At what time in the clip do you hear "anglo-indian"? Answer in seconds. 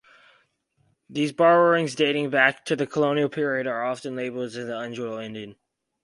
4.67-5.55